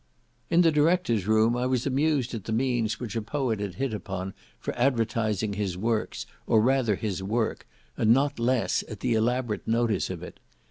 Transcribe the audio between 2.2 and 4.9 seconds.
at the means which a poet had hit upon for